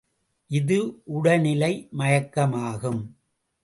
[0.51, 0.77] இது
[1.05, 3.01] உடனிலை மயக்கமாகும்.